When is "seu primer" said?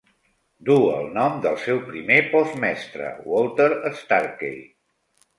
1.65-2.17